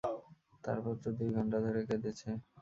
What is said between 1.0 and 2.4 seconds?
তো দুই ঘন্টা ধরে কেঁদেছে।